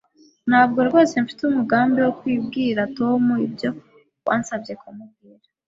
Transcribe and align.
Ntabwo 0.49 0.79
rwose 0.87 1.13
mfite 1.23 1.41
umugambi 1.45 1.99
wo 2.05 2.11
kubwira 2.19 2.81
Tom 2.97 3.23
ibyo 3.47 3.69
wansabye 4.27 4.73
kumubwira 4.81 5.43